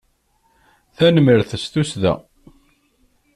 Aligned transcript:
Tanemmirt 0.97 1.51
s 1.63 1.65
tussda. 1.73 2.13